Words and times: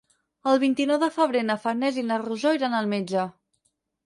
El 0.51 0.61
vint-i-nou 0.61 0.97
de 1.03 1.09
febrer 1.17 1.43
na 1.49 1.57
Farners 1.67 2.01
i 2.03 2.05
na 2.09 2.19
Rosó 2.25 2.55
iran 2.61 2.79
al 2.81 2.91
metge. 2.97 3.29